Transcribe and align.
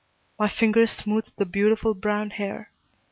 My 0.39 0.47
fingers 0.49 0.89
smoothed 0.89 1.33
the 1.37 1.45
beautiful 1.45 1.93
brown 1.93 2.31
hair. 2.31 2.71